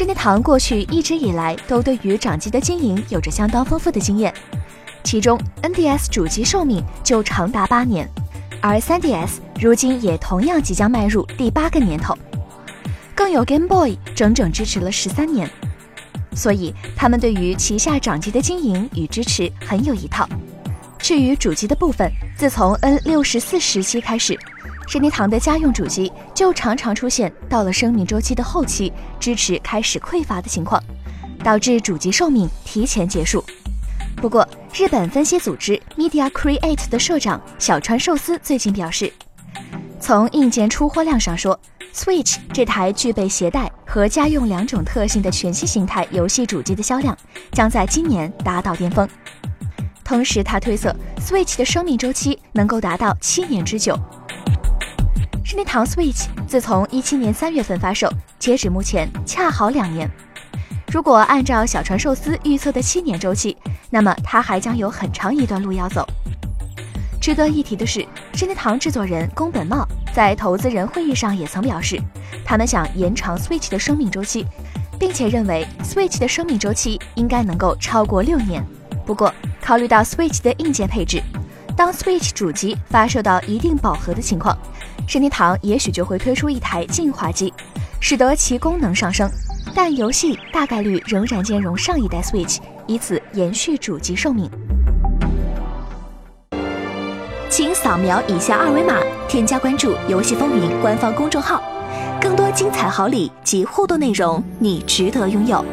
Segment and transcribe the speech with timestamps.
[0.00, 4.32] 任天堂过去一直以来都对于掌机的经营有着相当丰富的经验，
[5.04, 8.08] 其中 NDS 主机寿命就长达八年，
[8.62, 12.16] 而 3DS 如今也同样即将迈入第八个年头，
[13.14, 15.50] 更有 Game Boy 整整支持了十三年，
[16.34, 20.26] 所以他们对于旗下掌机的经营与支持很有一套。
[21.10, 24.38] 至于主机的部分，自从 N 六十四时期开始。
[24.88, 30.80] 任天堂的家用主机就常常出现到了生命周期的后期，支持开始匮乏的情况，
[31.42, 33.44] 导致主机寿命提前结束。
[34.14, 39.12] 不过，日本分析组织 Media Create 的社长小川寿司最近表示，
[39.98, 41.58] 从硬件出货量上说
[41.92, 47.18] ，Switch 这台具备携带和家用两种特性的全新形态游戏主机的销量
[47.50, 49.08] 将在今年达到巅峰。
[50.10, 53.96] 同时，他推测 Switch 的生命周期能够达到七年之久。
[55.44, 60.10] 任天堂 Switch 自从一七年三月份发售，截止目前恰好两年。
[60.92, 63.56] 如果按照小船寿司预测的七年周期，
[63.88, 66.04] 那么它还将有很长一段路要走。
[67.20, 68.00] 值得一提的是，
[68.32, 71.96] 任天堂制作人宫本茂在投资人会议上也曾表示，
[72.44, 74.44] 他们想延长 Switch 的生命周期，
[74.98, 78.60] 并且认为 Switch 的生命周期应该能够超过六年。
[79.06, 79.32] 不过，
[79.70, 81.22] 考虑到 Switch 的硬件配置，
[81.76, 84.58] 当 Switch 主机发售到一定饱和的情况，
[85.06, 87.54] 任天堂也许就会推出一台进化机，
[88.00, 89.30] 使得其功能上升，
[89.72, 94.50] 但游戏大概率仍然兼容上一代 Switch，以此延续主机寿命。
[97.48, 98.96] 请扫描以下二维码，
[99.28, 101.62] 添加关注“游戏风云”官方公众号，
[102.20, 105.64] 更多精彩好礼及互动内容，你值得拥有。